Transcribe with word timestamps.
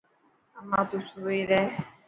اما 0.59 0.79
تو 0.89 0.97
سوئي 1.09 1.41
رهي. 1.49 1.69